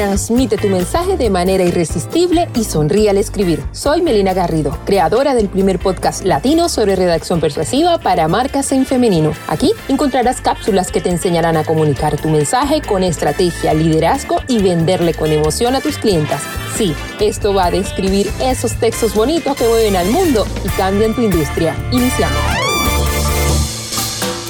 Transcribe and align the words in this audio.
Transmite 0.00 0.56
tu 0.56 0.68
mensaje 0.68 1.18
de 1.18 1.28
manera 1.28 1.62
irresistible 1.62 2.48
y 2.54 2.64
sonríe 2.64 3.10
al 3.10 3.18
escribir. 3.18 3.62
Soy 3.72 4.00
Melina 4.00 4.32
Garrido, 4.32 4.78
creadora 4.86 5.34
del 5.34 5.50
primer 5.50 5.78
podcast 5.78 6.24
latino 6.24 6.70
sobre 6.70 6.96
redacción 6.96 7.38
persuasiva 7.38 7.98
para 7.98 8.26
marcas 8.26 8.72
en 8.72 8.86
femenino. 8.86 9.34
Aquí 9.46 9.72
encontrarás 9.88 10.40
cápsulas 10.40 10.90
que 10.90 11.02
te 11.02 11.10
enseñarán 11.10 11.58
a 11.58 11.64
comunicar 11.64 12.18
tu 12.18 12.30
mensaje 12.30 12.80
con 12.80 13.02
estrategia, 13.02 13.74
liderazgo 13.74 14.40
y 14.48 14.62
venderle 14.62 15.12
con 15.12 15.32
emoción 15.32 15.76
a 15.76 15.82
tus 15.82 15.98
clientas. 15.98 16.40
Sí, 16.78 16.94
esto 17.20 17.52
va 17.52 17.66
a 17.66 17.70
describir 17.70 18.30
esos 18.40 18.72
textos 18.76 19.14
bonitos 19.14 19.54
que 19.54 19.68
mueven 19.68 19.96
al 19.96 20.08
mundo 20.08 20.46
y 20.64 20.68
cambian 20.78 21.14
tu 21.14 21.20
industria. 21.20 21.76
Iniciamos. 21.92 22.40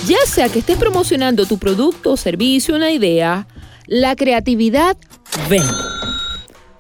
Ya 0.06 0.24
sea 0.26 0.48
que 0.48 0.60
estés 0.60 0.76
promocionando 0.76 1.44
tu 1.44 1.58
producto 1.58 2.12
o 2.12 2.16
servicio, 2.16 2.76
una 2.76 2.92
idea, 2.92 3.48
la 3.91 4.14
creatividad 4.14 4.96
vende. 5.48 5.74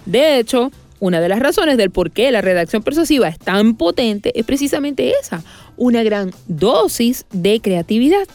De 0.06 0.38
hecho, 0.38 0.70
una 1.00 1.20
de 1.20 1.28
las 1.28 1.40
razones 1.40 1.76
del 1.76 1.90
por 1.90 2.12
qué 2.12 2.30
la 2.30 2.40
redacción 2.40 2.84
persuasiva 2.84 3.28
es 3.28 3.38
tan 3.38 3.74
potente 3.74 4.38
es 4.38 4.46
precisamente 4.46 5.12
esa, 5.20 5.42
una 5.76 6.04
gran 6.04 6.30
dosis 6.46 7.26
de 7.32 7.60
creatividad. 7.60 8.28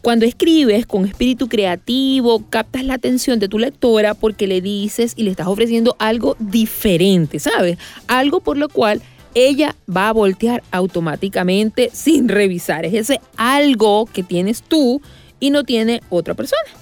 Cuando 0.00 0.24
escribes 0.24 0.86
con 0.86 1.04
espíritu 1.04 1.50
creativo, 1.50 2.42
captas 2.48 2.84
la 2.84 2.94
atención 2.94 3.38
de 3.38 3.48
tu 3.48 3.58
lectora 3.58 4.14
porque 4.14 4.46
le 4.46 4.62
dices 4.62 5.12
y 5.14 5.24
le 5.24 5.32
estás 5.32 5.48
ofreciendo 5.48 5.94
algo 5.98 6.36
diferente, 6.38 7.38
¿sabes? 7.38 7.76
Algo 8.06 8.40
por 8.40 8.56
lo 8.56 8.70
cual 8.70 9.02
ella 9.34 9.76
va 9.94 10.08
a 10.08 10.12
voltear 10.14 10.62
automáticamente 10.70 11.90
sin 11.92 12.30
revisar. 12.30 12.86
Es 12.86 12.94
ese 12.94 13.20
algo 13.36 14.06
que 14.06 14.22
tienes 14.22 14.62
tú 14.62 15.02
y 15.38 15.50
no 15.50 15.64
tiene 15.64 16.00
otra 16.08 16.32
persona. 16.32 16.79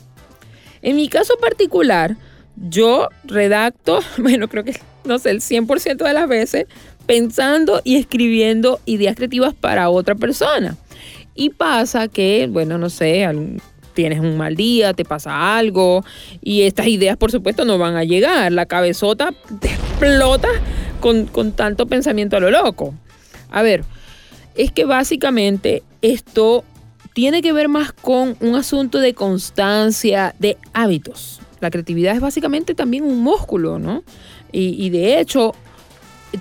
En 0.88 0.96
mi 0.96 1.10
caso 1.10 1.34
particular, 1.36 2.16
yo 2.56 3.10
redacto, 3.24 4.00
bueno, 4.16 4.48
creo 4.48 4.64
que, 4.64 4.74
no 5.04 5.18
sé, 5.18 5.32
el 5.32 5.42
100% 5.42 5.98
de 5.98 6.12
las 6.14 6.26
veces 6.26 6.64
pensando 7.04 7.82
y 7.84 7.96
escribiendo 7.96 8.80
ideas 8.86 9.14
creativas 9.14 9.52
para 9.52 9.90
otra 9.90 10.14
persona. 10.14 10.78
Y 11.34 11.50
pasa 11.50 12.08
que, 12.08 12.48
bueno, 12.50 12.78
no 12.78 12.88
sé, 12.88 13.28
tienes 13.92 14.20
un 14.20 14.38
mal 14.38 14.56
día, 14.56 14.94
te 14.94 15.04
pasa 15.04 15.58
algo 15.58 16.06
y 16.40 16.62
estas 16.62 16.86
ideas, 16.86 17.18
por 17.18 17.32
supuesto, 17.32 17.66
no 17.66 17.76
van 17.76 17.96
a 17.96 18.04
llegar. 18.04 18.50
La 18.50 18.64
cabezota 18.64 19.34
te 19.60 19.68
explota 19.68 20.48
con, 21.00 21.26
con 21.26 21.52
tanto 21.52 21.86
pensamiento 21.86 22.38
a 22.38 22.40
lo 22.40 22.50
loco. 22.50 22.94
A 23.50 23.60
ver, 23.60 23.84
es 24.54 24.72
que 24.72 24.86
básicamente 24.86 25.82
esto 26.00 26.64
tiene 27.18 27.42
que 27.42 27.52
ver 27.52 27.68
más 27.68 27.90
con 27.90 28.36
un 28.38 28.54
asunto 28.54 29.00
de 29.00 29.12
constancia, 29.12 30.36
de 30.38 30.56
hábitos. 30.72 31.40
La 31.58 31.68
creatividad 31.68 32.14
es 32.14 32.20
básicamente 32.20 32.76
también 32.76 33.02
un 33.02 33.18
músculo, 33.22 33.80
¿no? 33.80 34.04
Y, 34.52 34.88
de 34.90 35.18
hecho, 35.18 35.52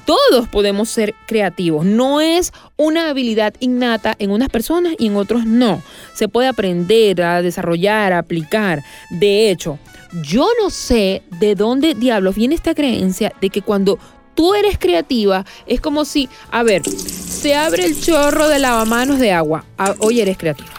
todos 0.06 0.48
podemos 0.50 0.88
ser 0.88 1.16
creativos. 1.26 1.84
No 1.84 2.22
es 2.22 2.54
una 2.76 3.10
habilidad 3.10 3.56
innata 3.60 4.16
en 4.20 4.30
unas 4.30 4.50
personas 4.50 4.94
y 5.00 5.08
en 5.08 5.16
otros 5.16 5.48
no. 5.48 5.82
Se 6.14 6.28
puede 6.28 6.48
aprender 6.48 7.24
a 7.24 7.42
desarrollar, 7.42 8.14
a 8.14 8.20
aplicar. 8.20 8.84
De 9.10 9.50
hecho, 9.50 9.80
yo 10.22 10.48
no 10.62 10.70
sé 10.70 11.24
de 11.40 11.56
dónde 11.56 11.96
diablos 11.96 12.36
viene 12.36 12.54
esta 12.54 12.76
creencia 12.76 13.34
de 13.42 13.50
que 13.50 13.64
cuando 13.64 13.98
tú 14.38 14.54
eres 14.54 14.78
creativa 14.78 15.44
es 15.66 15.82
como 15.82 16.06
si, 16.06 16.30
a 16.52 16.64
ver, 16.64 16.88
se 16.88 17.56
abre 17.56 17.84
el 17.84 18.00
chorro 18.00 18.48
de 18.48 18.60
lavamanos 18.60 19.20
de 19.20 19.34
agua. 19.34 19.66
Hoy 20.00 20.22
eres 20.22 20.38
creativa 20.38 20.70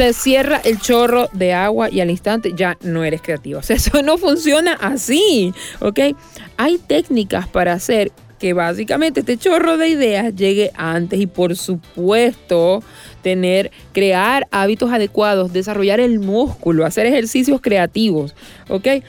se 0.00 0.14
cierra 0.14 0.62
el 0.64 0.80
chorro 0.80 1.28
de 1.34 1.52
agua 1.52 1.90
y 1.90 2.00
al 2.00 2.10
instante 2.10 2.52
ya 2.56 2.78
no 2.80 3.04
eres 3.04 3.20
creativo. 3.20 3.58
O 3.58 3.62
sea, 3.62 3.76
eso 3.76 4.00
no 4.02 4.16
funciona 4.16 4.72
así, 4.74 5.52
¿ok? 5.80 6.16
Hay 6.56 6.78
técnicas 6.78 7.46
para 7.48 7.74
hacer 7.74 8.10
que 8.38 8.54
básicamente 8.54 9.20
este 9.20 9.36
chorro 9.36 9.76
de 9.76 9.90
ideas 9.90 10.34
llegue 10.34 10.70
antes 10.74 11.20
y 11.20 11.26
por 11.26 11.54
supuesto 11.54 12.82
tener, 13.20 13.70
crear 13.92 14.48
hábitos 14.50 14.90
adecuados, 14.90 15.52
desarrollar 15.52 16.00
el 16.00 16.18
músculo, 16.18 16.86
hacer 16.86 17.04
ejercicios 17.04 17.60
creativos, 17.60 18.34
¿ok? 18.68 18.86
Eh, 18.86 19.02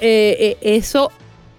eh, 0.00 0.56
eso 0.60 1.12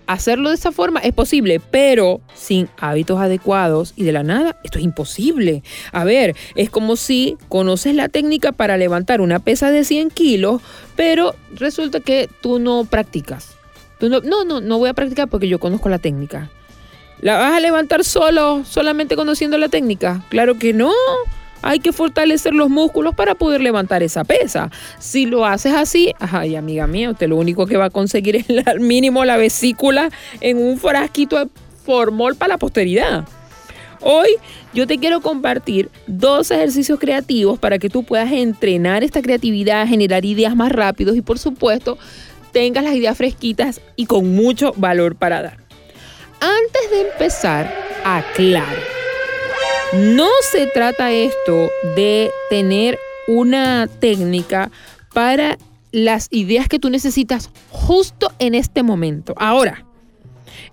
hacerlo 0.07 0.49
de 0.49 0.55
esa 0.55 0.71
forma 0.71 0.99
es 0.99 1.13
posible, 1.13 1.59
pero 1.71 2.21
sin 2.33 2.69
hábitos 2.77 3.19
adecuados 3.19 3.93
y 3.95 4.03
de 4.03 4.11
la 4.11 4.23
nada, 4.23 4.59
esto 4.63 4.79
es 4.79 4.85
imposible. 4.85 5.63
A 5.91 6.03
ver, 6.03 6.35
es 6.55 6.69
como 6.69 6.95
si 6.95 7.38
conoces 7.49 7.95
la 7.95 8.09
técnica 8.09 8.51
para 8.51 8.77
levantar 8.77 9.21
una 9.21 9.39
pesa 9.39 9.71
de 9.71 9.83
100 9.83 10.09
kilos, 10.11 10.61
pero 10.95 11.35
resulta 11.55 11.99
que 11.99 12.29
tú 12.41 12.59
no 12.59 12.85
practicas. 12.85 13.55
Tú 13.99 14.09
no, 14.09 14.19
no, 14.21 14.43
no, 14.43 14.61
no 14.61 14.77
voy 14.77 14.89
a 14.89 14.93
practicar 14.93 15.27
porque 15.27 15.47
yo 15.47 15.59
conozco 15.59 15.89
la 15.89 15.99
técnica. 15.99 16.49
¿La 17.22 17.37
vas 17.37 17.53
a 17.53 17.59
levantar 17.59 18.03
solo, 18.03 18.63
solamente 18.66 19.16
conociendo 19.16 19.57
la 19.57 19.69
técnica? 19.69 20.23
Claro 20.29 20.59
que 20.59 20.73
no 20.73 20.91
hay 21.65 21.79
que 21.79 21.91
fortalecer 21.91 22.53
los 22.53 22.69
músculos 22.69 23.15
para 23.15 23.33
poder 23.33 23.59
levantar 23.59 24.03
esa 24.03 24.23
pesa. 24.23 24.69
Si 24.99 25.25
lo 25.25 25.47
haces 25.47 25.73
así, 25.73 26.13
ay 26.19 26.55
amiga 26.55 26.85
mía, 26.85 27.09
usted 27.09 27.27
lo 27.27 27.37
único 27.37 27.65
que 27.65 27.75
va 27.75 27.85
a 27.85 27.89
conseguir 27.89 28.35
es 28.47 28.67
al 28.67 28.79
mínimo 28.79 29.25
la 29.25 29.35
vesícula 29.35 30.11
en 30.41 30.57
un 30.59 30.77
frasquito 30.77 31.39
de 31.39 31.49
formol 31.83 32.35
para 32.35 32.53
la 32.53 32.57
posteridad. 32.59 33.25
Hoy 34.01 34.29
yo 34.75 34.85
te 34.85 34.99
quiero 34.99 35.21
compartir 35.21 35.89
dos 36.05 36.51
ejercicios 36.51 36.99
creativos 36.99 37.57
para 37.57 37.79
que 37.79 37.89
tú 37.89 38.03
puedas 38.03 38.31
entrenar 38.31 39.03
esta 39.03 39.23
creatividad, 39.23 39.87
generar 39.87 40.23
ideas 40.23 40.55
más 40.55 40.71
rápidos 40.71 41.17
y 41.17 41.21
por 41.21 41.39
supuesto 41.39 41.97
tengas 42.51 42.83
las 42.83 42.93
ideas 42.93 43.17
fresquitas 43.17 43.81
y 43.95 44.05
con 44.05 44.35
mucho 44.35 44.71
valor 44.77 45.15
para 45.15 45.41
dar. 45.41 45.57
Antes 46.39 46.91
de 46.91 47.09
empezar, 47.09 47.73
aclaro 48.03 48.94
no 49.94 50.29
se 50.51 50.68
trata 50.68 51.12
esto 51.12 51.69
de 51.96 52.31
tener 52.50 52.97
una 53.28 53.88
técnica 54.00 54.72
para 55.13 55.57
las 55.91 56.28
ideas 56.31 56.68
que 56.68 56.79
tú 56.79 56.90
necesitas 56.90 57.50
justo 57.69 58.31
en 58.40 58.56
este 58.56 58.84
momento. 58.84 59.34
Ahora, 59.38 59.85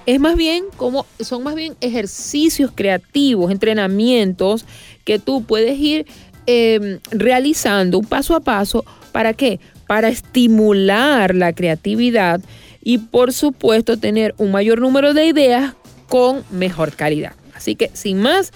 es 0.07 0.19
más 0.19 0.37
bien 0.37 0.65
como 0.77 1.07
son 1.21 1.45
más 1.45 1.55
bien 1.55 1.77
ejercicios 1.81 2.73
creativos, 2.75 3.53
entrenamientos 3.53 4.65
que 5.05 5.19
tú 5.19 5.45
puedes 5.45 5.79
ir 5.79 6.07
em, 6.47 6.99
realizando 7.11 8.01
paso 8.01 8.35
a 8.35 8.41
paso. 8.41 8.85
¿Para 9.13 9.35
qué? 9.35 9.61
Para 9.87 10.09
estimular 10.09 11.35
la 11.35 11.53
creatividad 11.53 12.41
y 12.83 12.99
por 12.99 13.33
supuesto 13.33 13.97
tener 13.97 14.35
un 14.39 14.51
mayor 14.51 14.81
número 14.81 15.15
de 15.15 15.27
ideas 15.27 15.75
con 16.09 16.45
mejor 16.51 16.97
calidad. 16.97 17.35
Así 17.55 17.77
que 17.77 17.91
sin 17.93 18.21
más, 18.21 18.53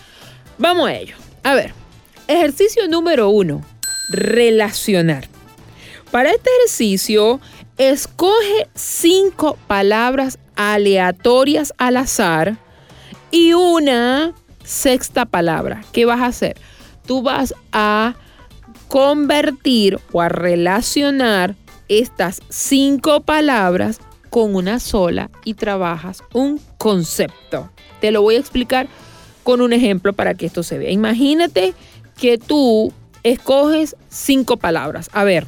Vamos 0.59 0.89
a 0.89 0.95
ello. 0.95 1.17
A 1.43 1.55
ver, 1.55 1.73
ejercicio 2.29 2.89
número 2.89 3.29
uno, 3.29 3.63
relacionar. 4.11 5.29
Para 6.11 6.31
este 6.31 6.49
ejercicio, 6.59 7.41
escoge 7.77 8.69
cinco 8.75 9.59
palabras 9.67 10.39
aleatorias 10.55 11.75
al 11.77 11.99
azar 11.99 12.57
y 13.31 13.53
una 13.53 14.33
sexta 14.65 15.27
palabra. 15.27 15.85
¿Qué 15.93 16.05
vas 16.05 16.21
a 16.21 16.27
hacer? 16.27 16.57
Tú 17.07 17.23
vas 17.23 17.55
a 17.73 18.15
convertir 18.89 20.01
o 20.13 20.23
a 20.23 20.29
relacionar 20.29 21.55
estas 21.89 22.41
cinco 22.49 23.21
palabras 23.21 24.01
con 24.31 24.55
una 24.55 24.81
sola 24.81 25.31
y 25.45 25.55
trabajas 25.55 26.23
un 26.33 26.61
concepto. 26.79 27.71
Te 28.01 28.11
lo 28.11 28.23
voy 28.23 28.37
a 28.37 28.41
explicar 28.41 28.89
con 29.47 29.61
un 29.61 29.73
ejemplo 29.73 30.13
para 30.13 30.35
que 30.35 30.47
esto 30.47 30.65
se 30.65 30.77
vea. 30.77 30.91
Imagínate 30.91 31.73
que 32.19 32.37
tú 32.37 32.93
escoges 33.23 33.95
cinco 34.09 34.57
palabras. 34.57 35.09
A 35.13 35.23
ver, 35.23 35.47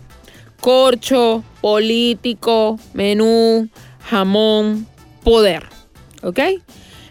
corcho, 0.60 1.42
político, 1.60 2.78
menú, 2.94 3.68
jamón, 4.08 4.86
poder. 5.24 5.64
¿Ok? 6.22 6.38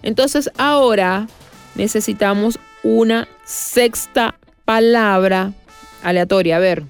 Entonces 0.01 0.49
ahora 0.57 1.27
necesitamos 1.75 2.57
una 2.83 3.27
sexta 3.43 4.39
palabra 4.63 5.51
aleatoria. 6.03 6.55
A 6.55 6.59
ver, 6.59 6.85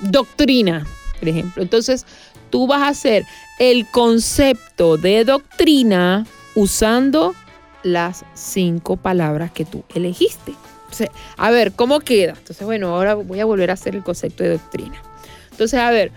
doctrina, 0.00 0.86
por 1.18 1.30
ejemplo. 1.30 1.62
Entonces 1.62 2.04
tú 2.50 2.66
vas 2.66 2.82
a 2.82 2.88
hacer 2.88 3.24
el 3.58 3.86
concepto 3.86 4.98
de 4.98 5.24
doctrina 5.24 6.26
usando 6.54 7.34
las 7.82 8.24
cinco 8.34 8.96
palabras 8.96 9.50
que 9.50 9.64
tú 9.64 9.84
elegiste. 9.94 10.54
a 11.36 11.50
ver, 11.50 11.72
¿cómo 11.72 12.00
queda? 12.00 12.34
Entonces, 12.36 12.64
bueno, 12.64 12.94
ahora 12.94 13.14
voy 13.14 13.40
a 13.40 13.44
volver 13.44 13.70
a 13.70 13.74
hacer 13.74 13.94
el 13.94 14.02
concepto 14.02 14.42
de 14.42 14.50
doctrina. 14.50 15.02
Entonces, 15.50 15.78
a 15.78 15.90
ver, 15.90 16.12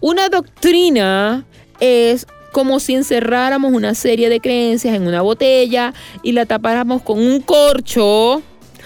una 0.00 0.28
doctrina 0.28 1.44
es 1.80 2.26
como 2.52 2.78
si 2.78 2.94
encerráramos 2.94 3.72
una 3.72 3.94
serie 3.94 4.28
de 4.28 4.40
creencias 4.40 4.94
en 4.94 5.06
una 5.06 5.22
botella 5.22 5.92
y 6.22 6.32
la 6.32 6.46
tapáramos 6.46 7.02
con 7.02 7.18
un 7.18 7.40
corcho, 7.40 8.42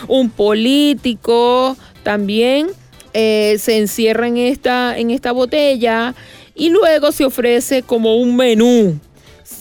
un 0.06 0.30
político 0.30 1.76
también 2.02 2.68
eh, 3.12 3.56
se 3.58 3.78
encierra 3.78 4.28
en 4.28 4.36
esta, 4.36 4.96
en 4.96 5.10
esta 5.10 5.32
botella 5.32 6.14
Y 6.54 6.70
luego 6.70 7.10
se 7.10 7.24
ofrece 7.24 7.82
como 7.82 8.16
un 8.16 8.36
menú 8.36 8.98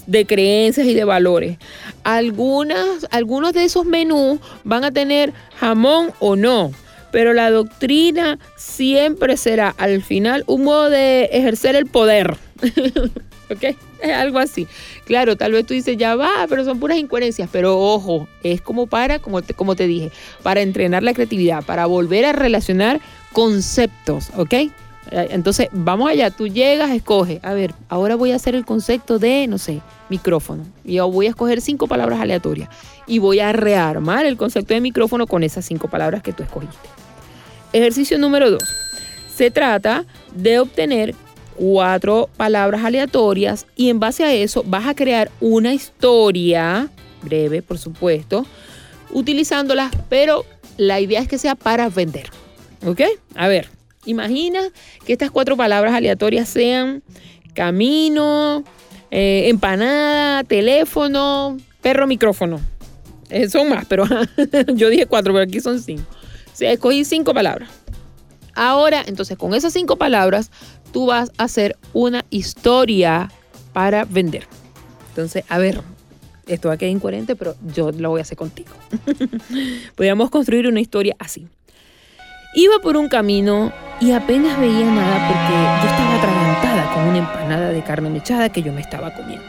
de 0.05 0.25
creencias 0.25 0.87
y 0.87 0.93
de 0.93 1.03
valores. 1.03 1.57
Algunas, 2.07 3.05
algunos 3.11 3.51
de 3.51 3.65
esos 3.65 3.85
menús 3.85 4.39
van 4.63 4.85
a 4.85 4.91
tener 4.91 5.33
jamón 5.59 6.13
o 6.19 6.37
no, 6.37 6.71
pero 7.11 7.33
la 7.33 7.51
doctrina 7.51 8.39
siempre 8.55 9.35
será 9.35 9.75
al 9.77 10.01
final 10.01 10.45
un 10.47 10.63
modo 10.63 10.89
de 10.89 11.25
ejercer 11.25 11.75
el 11.75 11.85
poder. 11.85 12.37
¿Ok? 13.51 13.75
Es 14.01 14.13
algo 14.13 14.39
así. 14.39 14.67
Claro, 15.03 15.35
tal 15.35 15.51
vez 15.51 15.65
tú 15.65 15.73
dices, 15.73 15.97
ya 15.97 16.15
va, 16.15 16.45
pero 16.47 16.63
son 16.63 16.79
puras 16.79 16.97
incoherencias. 16.97 17.49
Pero 17.51 17.77
ojo, 17.77 18.29
es 18.41 18.61
como 18.61 18.87
para, 18.87 19.19
como 19.19 19.41
te, 19.41 19.53
como 19.53 19.75
te 19.75 19.85
dije, 19.85 20.09
para 20.43 20.61
entrenar 20.61 21.03
la 21.03 21.13
creatividad, 21.13 21.65
para 21.65 21.87
volver 21.87 22.23
a 22.23 22.31
relacionar 22.31 23.01
conceptos, 23.33 24.29
¿ok? 24.37 24.53
Entonces, 25.11 25.69
vamos 25.71 26.09
allá, 26.09 26.29
tú 26.31 26.47
llegas, 26.47 26.91
escoge, 26.91 27.39
a 27.43 27.53
ver, 27.53 27.73
ahora 27.89 28.15
voy 28.15 28.31
a 28.31 28.35
hacer 28.35 28.55
el 28.55 28.65
concepto 28.65 29.19
de, 29.19 29.47
no 29.47 29.57
sé, 29.57 29.81
micrófono. 30.09 30.63
Y 30.83 30.95
yo 30.95 31.09
voy 31.09 31.27
a 31.27 31.29
escoger 31.29 31.61
cinco 31.61 31.87
palabras 31.87 32.19
aleatorias 32.19 32.69
y 33.05 33.19
voy 33.19 33.39
a 33.39 33.53
rearmar 33.53 34.25
el 34.25 34.37
concepto 34.37 34.73
de 34.73 34.81
micrófono 34.81 35.27
con 35.27 35.43
esas 35.43 35.65
cinco 35.65 35.87
palabras 35.87 36.21
que 36.23 36.33
tú 36.33 36.43
escogiste. 36.43 36.89
Ejercicio 37.73 38.17
número 38.17 38.51
dos. 38.51 38.63
Se 39.33 39.51
trata 39.51 40.05
de 40.35 40.59
obtener 40.59 41.15
cuatro 41.55 42.29
palabras 42.37 42.83
aleatorias 42.83 43.65
y 43.75 43.89
en 43.89 43.99
base 43.99 44.23
a 44.23 44.33
eso 44.33 44.63
vas 44.65 44.87
a 44.87 44.95
crear 44.95 45.31
una 45.41 45.73
historia, 45.73 46.89
breve 47.23 47.61
por 47.61 47.77
supuesto, 47.77 48.45
utilizándolas, 49.11 49.91
pero 50.09 50.45
la 50.77 50.99
idea 50.99 51.19
es 51.19 51.27
que 51.27 51.37
sea 51.37 51.55
para 51.55 51.89
vender. 51.89 52.29
¿Ok? 52.85 53.01
A 53.35 53.47
ver, 53.47 53.69
imagina 54.07 54.59
que 55.05 55.13
estas 55.13 55.29
cuatro 55.29 55.55
palabras 55.55 55.93
aleatorias 55.93 56.49
sean 56.49 57.03
camino, 57.53 58.63
eh, 59.11 59.49
empanada, 59.49 60.43
teléfono, 60.43 61.57
perro, 61.81 62.07
micrófono. 62.07 62.59
Eh, 63.29 63.49
son 63.49 63.69
más, 63.69 63.85
pero 63.85 64.05
yo 64.73 64.89
dije 64.89 65.05
cuatro, 65.05 65.33
pero 65.33 65.43
aquí 65.43 65.59
son 65.59 65.81
cinco. 65.81 66.05
O 66.11 66.55
sea, 66.55 66.71
escogí 66.71 67.05
cinco 67.05 67.33
palabras. 67.33 67.69
Ahora, 68.55 69.03
entonces, 69.05 69.37
con 69.37 69.53
esas 69.53 69.73
cinco 69.73 69.97
palabras, 69.97 70.49
tú 70.91 71.05
vas 71.05 71.31
a 71.37 71.43
hacer 71.43 71.77
una 71.93 72.25
historia 72.31 73.31
para 73.73 74.05
vender. 74.05 74.47
Entonces, 75.09 75.43
a 75.49 75.59
ver, 75.59 75.81
esto 76.47 76.69
va 76.69 76.75
a 76.75 76.77
quedar 76.77 76.91
incoherente, 76.91 77.35
pero 77.35 77.55
yo 77.73 77.91
lo 77.91 78.09
voy 78.09 78.19
a 78.19 78.23
hacer 78.23 78.37
contigo. 78.37 78.69
Podríamos 79.95 80.29
construir 80.29 80.67
una 80.67 80.79
historia 80.79 81.15
así. 81.19 81.47
Iba 82.55 82.79
por 82.79 82.97
un 82.97 83.09
camino 83.09 83.71
y 83.99 84.11
apenas 84.11 84.59
veía 84.59 84.85
nada 84.85 85.27
porque 85.27 85.53
yo 85.83 85.91
estaba 85.91 86.15
atragantada 86.15 86.93
con 86.93 87.03
una 87.07 87.17
empanada 87.19 87.69
de 87.69 87.81
carne 87.81 88.09
mechada 88.09 88.49
que 88.49 88.61
yo 88.61 88.71
me 88.71 88.81
estaba 88.81 89.11
comiendo. 89.11 89.45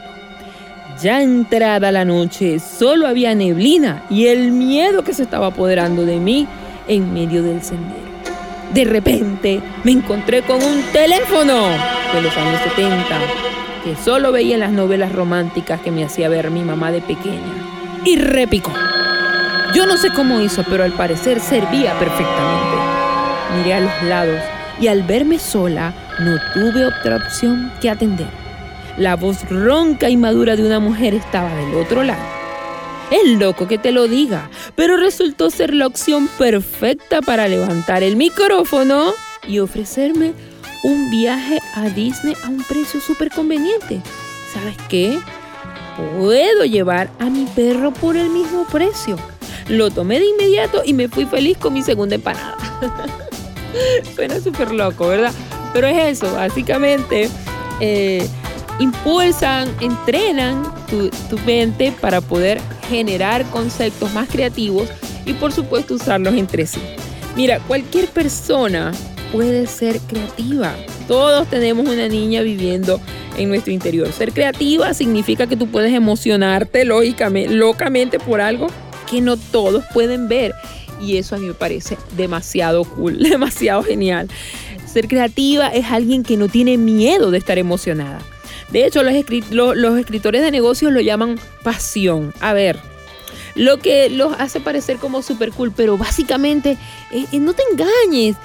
Ya 1.00 1.22
entrada 1.22 1.92
la 1.92 2.04
noche, 2.04 2.58
solo 2.58 3.06
había 3.06 3.34
neblina 3.34 4.02
y 4.10 4.26
el 4.26 4.50
miedo 4.50 5.04
que 5.04 5.14
se 5.14 5.22
estaba 5.22 5.48
apoderando 5.48 6.04
de 6.04 6.16
mí 6.16 6.48
en 6.88 7.12
medio 7.12 7.42
del 7.42 7.62
sendero. 7.62 8.08
De 8.72 8.84
repente 8.84 9.60
me 9.84 9.92
encontré 9.92 10.42
con 10.42 10.62
un 10.62 10.82
teléfono 10.92 11.68
de 12.14 12.22
los 12.22 12.36
años 12.36 12.60
70 12.74 13.04
que 13.84 13.96
solo 13.96 14.32
veía 14.32 14.54
en 14.54 14.60
las 14.60 14.72
novelas 14.72 15.12
románticas 15.12 15.80
que 15.80 15.90
me 15.90 16.04
hacía 16.04 16.28
ver 16.28 16.50
mi 16.50 16.62
mamá 16.62 16.90
de 16.90 17.00
pequeña. 17.00 18.02
Y 18.04 18.16
repicó. 18.16 18.72
Yo 19.74 19.86
no 19.86 19.96
sé 19.98 20.08
cómo 20.10 20.40
hizo, 20.40 20.64
pero 20.68 20.82
al 20.82 20.92
parecer 20.92 21.40
servía 21.40 21.98
perfectamente. 21.98 22.88
Miré 23.56 23.74
a 23.74 23.80
los 23.80 24.02
lados 24.02 24.40
y 24.80 24.88
al 24.88 25.02
verme 25.02 25.38
sola 25.38 25.94
no 26.20 26.36
tuve 26.54 26.84
otra 26.84 27.16
opción 27.16 27.72
que 27.80 27.90
atender. 27.90 28.28
La 28.96 29.16
voz 29.16 29.48
ronca 29.48 30.10
y 30.10 30.16
madura 30.16 30.56
de 30.56 30.66
una 30.66 30.80
mujer 30.80 31.14
estaba 31.14 31.54
del 31.54 31.74
otro 31.76 32.02
lado. 32.02 32.22
Es 33.10 33.38
loco 33.38 33.66
que 33.66 33.78
te 33.78 33.90
lo 33.90 34.06
diga, 34.06 34.50
pero 34.74 34.96
resultó 34.96 35.50
ser 35.50 35.72
la 35.72 35.86
opción 35.86 36.28
perfecta 36.38 37.22
para 37.22 37.48
levantar 37.48 38.02
el 38.02 38.16
micrófono 38.16 39.12
y 39.46 39.60
ofrecerme 39.60 40.34
un 40.84 41.10
viaje 41.10 41.60
a 41.74 41.88
Disney 41.88 42.34
a 42.44 42.48
un 42.48 42.62
precio 42.64 43.00
súper 43.00 43.30
conveniente. 43.30 44.02
¿Sabes 44.52 44.76
qué? 44.88 45.18
Puedo 46.18 46.64
llevar 46.64 47.08
a 47.18 47.30
mi 47.30 47.46
perro 47.46 47.92
por 47.92 48.16
el 48.16 48.28
mismo 48.28 48.66
precio. 48.66 49.16
Lo 49.68 49.90
tomé 49.90 50.20
de 50.20 50.26
inmediato 50.26 50.82
y 50.84 50.92
me 50.92 51.08
fui 51.08 51.24
feliz 51.24 51.56
con 51.56 51.72
mi 51.72 51.82
segunda 51.82 52.14
empanada. 52.14 52.56
Suena 54.15 54.41
súper 54.41 54.73
loco, 54.73 55.09
¿verdad? 55.09 55.32
Pero 55.73 55.87
es 55.87 56.19
eso, 56.19 56.32
básicamente. 56.35 57.29
Eh, 57.81 58.26
impulsan, 58.81 59.69
entrenan 59.81 60.62
tu, 60.88 61.11
tu 61.29 61.38
mente 61.47 61.93
para 62.00 62.20
poder 62.20 62.61
generar 62.88 63.44
conceptos 63.50 64.12
más 64.15 64.29
creativos 64.29 64.88
y 65.26 65.32
por 65.35 65.53
supuesto 65.53 65.94
usarlos 65.94 66.35
entre 66.35 66.67
sí. 66.67 66.81
Mira, 67.37 67.61
cualquier 67.61 68.09
persona 68.09 68.93
puede 69.32 69.67
ser 69.67 70.00
creativa. 70.00 70.75
Todos 71.06 71.49
tenemos 71.49 71.87
una 71.87 72.09
niña 72.09 72.43
viviendo 72.43 73.00
en 73.37 73.49
nuestro 73.49 73.73
interior. 73.73 74.11
Ser 74.12 74.32
creativa 74.32 74.93
significa 74.94 75.47
que 75.47 75.56
tú 75.56 75.69
puedes 75.69 75.93
emocionarte 75.93 76.85
lógicamente, 76.85 77.55
locamente 77.55 78.19
por 78.19 78.41
algo 78.41 78.67
que 79.09 79.20
no 79.20 79.37
todos 79.37 79.85
pueden 79.93 80.29
ver. 80.29 80.55
Y 81.00 81.16
eso 81.16 81.36
a 81.36 81.38
mí 81.38 81.46
me 81.46 81.54
parece 81.54 81.96
demasiado 82.16 82.84
cool, 82.84 83.18
demasiado 83.22 83.82
genial. 83.82 84.28
Ser 84.86 85.08
creativa 85.08 85.68
es 85.68 85.86
alguien 85.86 86.22
que 86.22 86.36
no 86.36 86.48
tiene 86.48 86.78
miedo 86.78 87.30
de 87.30 87.38
estar 87.38 87.58
emocionada. 87.58 88.20
De 88.70 88.84
hecho, 88.84 89.02
los, 89.02 89.76
los 89.76 89.98
escritores 89.98 90.42
de 90.42 90.50
negocios 90.50 90.92
lo 90.92 91.00
llaman 91.00 91.38
pasión. 91.62 92.34
A 92.40 92.52
ver, 92.52 92.78
lo 93.54 93.78
que 93.78 94.08
los 94.10 94.38
hace 94.38 94.60
parecer 94.60 94.98
como 94.98 95.22
súper 95.22 95.52
cool, 95.52 95.72
pero 95.74 95.98
básicamente, 95.98 96.76
eh, 97.10 97.26
eh, 97.32 97.38
no 97.38 97.54
te 97.54 97.62
engañes, 97.72 98.36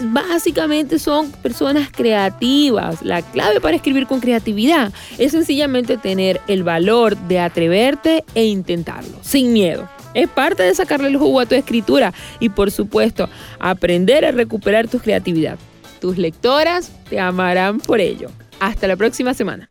básicamente 0.00 0.98
son 0.98 1.30
personas 1.30 1.88
creativas. 1.90 3.02
La 3.02 3.22
clave 3.22 3.60
para 3.60 3.76
escribir 3.76 4.06
con 4.06 4.20
creatividad 4.20 4.92
es 5.18 5.32
sencillamente 5.32 5.96
tener 5.96 6.40
el 6.46 6.62
valor 6.62 7.16
de 7.16 7.40
atreverte 7.40 8.24
e 8.34 8.44
intentarlo, 8.44 9.18
sin 9.22 9.52
miedo. 9.52 9.88
Es 10.14 10.28
parte 10.28 10.62
de 10.62 10.74
sacarle 10.74 11.08
el 11.08 11.16
jugo 11.16 11.40
a 11.40 11.46
tu 11.46 11.54
escritura 11.54 12.12
y 12.40 12.48
por 12.48 12.70
supuesto 12.70 13.28
aprender 13.58 14.24
a 14.24 14.32
recuperar 14.32 14.88
tu 14.88 14.98
creatividad. 14.98 15.58
Tus 16.00 16.16
lectoras 16.18 16.90
te 17.08 17.20
amarán 17.20 17.80
por 17.80 18.00
ello. 18.00 18.30
Hasta 18.60 18.86
la 18.86 18.96
próxima 18.96 19.34
semana. 19.34 19.68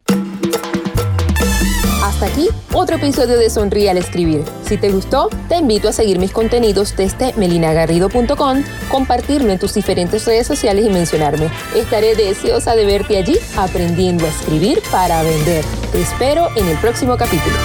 Hasta 2.04 2.26
aquí 2.26 2.50
otro 2.74 2.98
episodio 2.98 3.38
de 3.38 3.50
Sonríe 3.50 3.90
al 3.90 3.98
Escribir. 3.98 4.44
Si 4.66 4.78
te 4.78 4.92
gustó, 4.92 5.30
te 5.48 5.56
invito 5.56 5.88
a 5.88 5.94
seguir 5.94 6.20
mis 6.20 6.32
contenidos 6.32 6.96
desde 6.98 7.34
melinagarrido.com, 7.38 8.64
compartirlo 8.90 9.52
en 9.52 9.58
tus 9.58 9.74
diferentes 9.74 10.26
redes 10.26 10.46
sociales 10.46 10.86
y 10.86 10.90
mencionarme. 10.90 11.50
Estaré 11.76 12.16
deseosa 12.16 12.76
de 12.76 12.86
verte 12.86 13.18
allí 13.18 13.38
aprendiendo 13.56 14.26
a 14.26 14.30
escribir 14.30 14.82
para 14.92 15.24
vender. 15.24 15.64
Te 15.94 16.02
espero 16.02 16.50
en 16.58 16.68
el 16.68 16.78
próximo 16.78 17.16
capítulo. 17.16 17.56